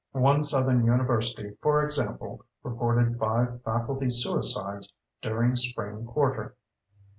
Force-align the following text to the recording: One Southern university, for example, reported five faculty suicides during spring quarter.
One 0.13 0.41
Southern 0.43 0.83
university, 0.83 1.55
for 1.61 1.83
example, 1.85 2.43
reported 2.63 3.19
five 3.19 3.61
faculty 3.61 4.09
suicides 4.09 4.95
during 5.21 5.55
spring 5.55 6.05
quarter. 6.07 6.55